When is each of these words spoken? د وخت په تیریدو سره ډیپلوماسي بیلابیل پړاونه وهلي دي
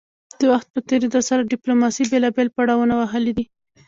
د 0.39 0.41
وخت 0.53 0.67
په 0.73 0.79
تیریدو 0.87 1.19
سره 1.29 1.47
ډیپلوماسي 1.53 2.03
بیلابیل 2.11 2.47
پړاونه 2.55 2.93
وهلي 2.97 3.33
دي 3.37 3.45